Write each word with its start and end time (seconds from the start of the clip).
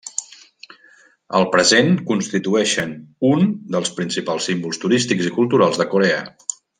Al 1.39 1.43
present 1.55 1.91
constitueixen 2.07 2.95
un 3.33 3.45
dels 3.77 3.93
principals 4.01 4.49
símbols 4.51 4.83
turístics 4.87 5.29
i 5.33 5.39
culturals 5.41 5.79
de 5.85 5.91
Corea. 5.97 6.23